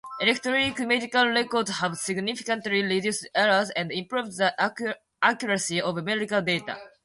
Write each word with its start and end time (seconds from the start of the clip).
Electronic 0.19 0.79
medical 0.79 1.27
records 1.29 1.69
have 1.79 1.95
significantly 1.95 2.81
reduced 2.81 3.27
errors 3.35 3.69
and 3.69 3.91
improved 3.91 4.35
the 4.35 4.97
accuracy 5.21 5.79
of 5.79 6.03
medical 6.03 6.41
data. 6.41 6.75